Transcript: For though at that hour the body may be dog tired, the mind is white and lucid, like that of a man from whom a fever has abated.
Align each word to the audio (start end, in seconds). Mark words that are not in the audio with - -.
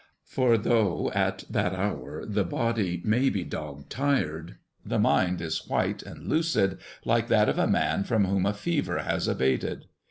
For 0.25 0.57
though 0.57 1.11
at 1.13 1.43
that 1.47 1.73
hour 1.75 2.25
the 2.25 2.43
body 2.43 3.03
may 3.05 3.29
be 3.29 3.43
dog 3.43 3.87
tired, 3.87 4.55
the 4.83 4.97
mind 4.97 5.41
is 5.41 5.67
white 5.69 6.01
and 6.01 6.27
lucid, 6.27 6.79
like 7.05 7.27
that 7.27 7.47
of 7.49 7.59
a 7.59 7.67
man 7.67 8.03
from 8.03 8.25
whom 8.25 8.47
a 8.47 8.53
fever 8.55 8.97
has 9.03 9.27
abated. 9.27 9.85